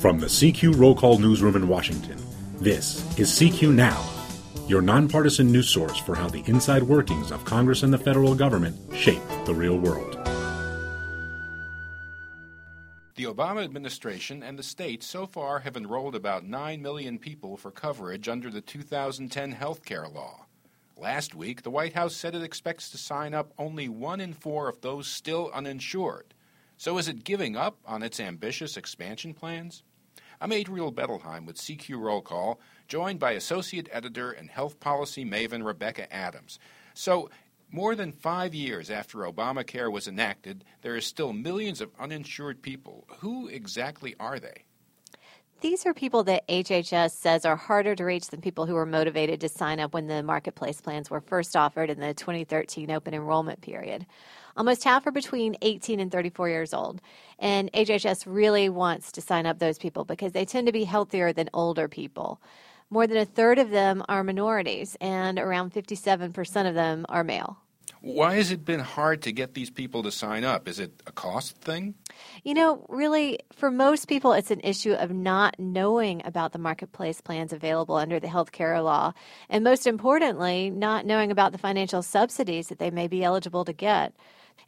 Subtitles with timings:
[0.00, 2.18] From the CQ Roll Call Newsroom in Washington,
[2.60, 4.08] this is CQ Now,
[4.68, 8.76] your nonpartisan news source for how the inside workings of Congress and the federal government
[8.94, 10.14] shape the real world.
[13.16, 17.72] The Obama administration and the states so far have enrolled about 9 million people for
[17.72, 20.46] coverage under the 2010 health care law.
[20.96, 24.68] Last week, the White House said it expects to sign up only one in four
[24.68, 26.34] of those still uninsured.
[26.80, 29.82] So is it giving up on its ambitious expansion plans?
[30.40, 35.66] I'm Adriel Bettelheim with CQ Roll Call, joined by Associate Editor and Health Policy Maven
[35.66, 36.60] Rebecca Adams.
[36.94, 37.30] So,
[37.72, 43.08] more than five years after Obamacare was enacted, there are still millions of uninsured people.
[43.18, 44.62] Who exactly are they?
[45.60, 49.40] These are people that HHS says are harder to reach than people who were motivated
[49.40, 53.60] to sign up when the marketplace plans were first offered in the 2013 open enrollment
[53.60, 54.06] period.
[54.56, 57.00] Almost half are between 18 and 34 years old.
[57.40, 61.32] And HHS really wants to sign up those people because they tend to be healthier
[61.32, 62.40] than older people.
[62.88, 67.58] More than a third of them are minorities, and around 57% of them are male.
[68.00, 70.68] Why has it been hard to get these people to sign up?
[70.68, 71.94] Is it a cost thing?
[72.44, 77.20] You know, really, for most people, it's an issue of not knowing about the marketplace
[77.20, 79.12] plans available under the health care law.
[79.48, 83.72] And most importantly, not knowing about the financial subsidies that they may be eligible to
[83.72, 84.14] get.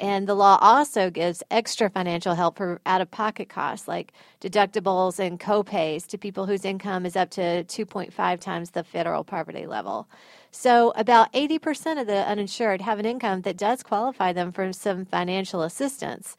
[0.00, 5.18] And the law also gives extra financial help for out of pocket costs like deductibles
[5.18, 10.08] and copays to people whose income is up to 2.5 times the federal poverty level.
[10.50, 15.04] So, about 80% of the uninsured have an income that does qualify them for some
[15.04, 16.36] financial assistance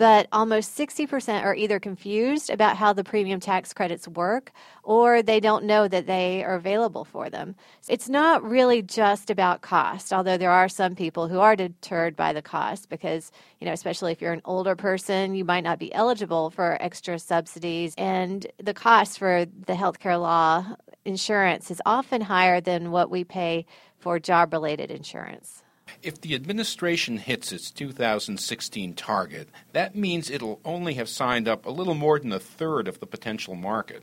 [0.00, 4.50] but almost 60% are either confused about how the premium tax credits work
[4.82, 7.54] or they don't know that they are available for them.
[7.86, 12.32] It's not really just about cost, although there are some people who are deterred by
[12.32, 15.92] the cost because, you know, especially if you're an older person, you might not be
[15.92, 20.64] eligible for extra subsidies and the cost for the healthcare law
[21.04, 23.66] insurance is often higher than what we pay
[23.98, 25.62] for job related insurance.
[26.02, 31.70] If the administration hits its 2016 target, that means it'll only have signed up a
[31.70, 34.02] little more than a third of the potential market.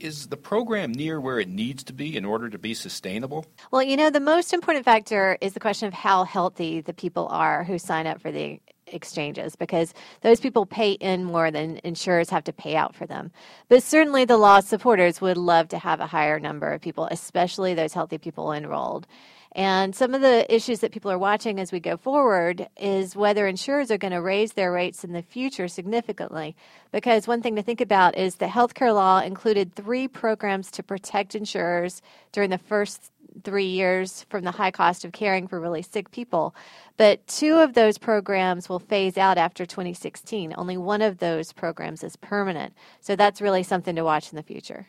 [0.00, 3.46] Is the program near where it needs to be in order to be sustainable?
[3.70, 7.28] Well, you know, the most important factor is the question of how healthy the people
[7.28, 12.30] are who sign up for the exchanges because those people pay in more than insurers
[12.30, 13.30] have to pay out for them.
[13.68, 17.74] But certainly the law supporters would love to have a higher number of people, especially
[17.74, 19.06] those healthy people enrolled.
[19.54, 23.46] And some of the issues that people are watching as we go forward is whether
[23.46, 26.56] insurers are going to raise their rates in the future significantly.
[26.90, 31.36] Because one thing to think about is the healthcare law included three programs to protect
[31.36, 33.12] insurers during the first
[33.44, 36.54] three years from the high cost of caring for really sick people.
[36.96, 40.54] But two of those programs will phase out after 2016.
[40.56, 42.74] Only one of those programs is permanent.
[43.00, 44.86] So that's really something to watch in the future.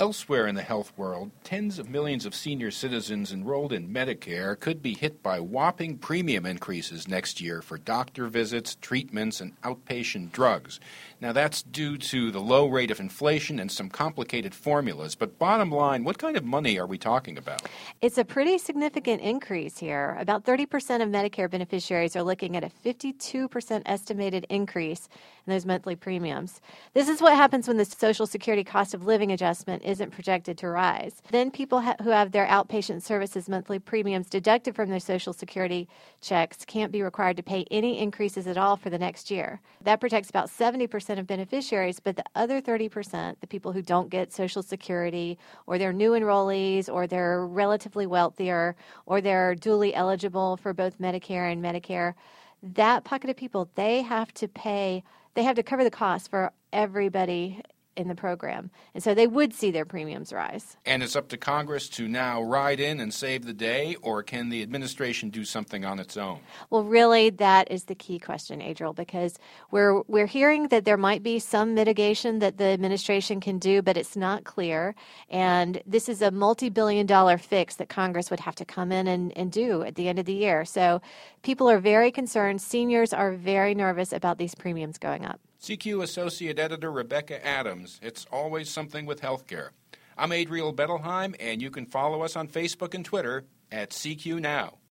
[0.00, 4.82] Elsewhere in the health world, tens of millions of senior citizens enrolled in Medicare could
[4.82, 10.80] be hit by whopping premium increases next year for doctor visits, treatments, and outpatient drugs.
[11.20, 15.14] Now, that's due to the low rate of inflation and some complicated formulas.
[15.14, 17.62] But bottom line, what kind of money are we talking about?
[18.02, 20.16] It's a pretty significant increase here.
[20.18, 25.08] About 30% of Medicare beneficiaries are looking at a 52% estimated increase
[25.46, 26.60] in those monthly premiums.
[26.94, 30.68] This is what happens when the Social Security cost of living adjustment isn't projected to
[30.68, 31.22] rise.
[31.30, 35.88] Then people ha- who have their outpatient services monthly premiums deducted from their Social Security
[36.20, 39.60] checks can't be required to pay any increases at all for the next year.
[39.82, 44.32] That protects about 70% of beneficiaries, but the other 30%, the people who don't get
[44.32, 48.76] Social Security or they're new enrollees or they're relatively wealthier
[49.06, 52.14] or they're dually eligible for both Medicare and Medicaid,
[52.62, 55.02] that pocket of people, they have to pay
[55.34, 57.60] they have to cover the cost for everybody
[57.96, 58.70] in the program.
[58.94, 60.76] And so they would see their premiums rise.
[60.84, 64.48] And it's up to Congress to now ride in and save the day, or can
[64.48, 66.40] the administration do something on its own?
[66.70, 69.38] Well, really, that is the key question, Adriel, because
[69.70, 73.96] we're, we're hearing that there might be some mitigation that the administration can do, but
[73.96, 74.94] it's not clear.
[75.28, 79.06] And this is a multi billion dollar fix that Congress would have to come in
[79.06, 80.64] and, and do at the end of the year.
[80.64, 81.00] So
[81.42, 82.60] people are very concerned.
[82.60, 85.40] Seniors are very nervous about these premiums going up.
[85.64, 87.98] CQ Associate Editor Rebecca Adams.
[88.02, 89.70] It's always something with healthcare.
[90.18, 94.74] I'm Adriel Bettelheim, and you can follow us on Facebook and Twitter at CQ Now.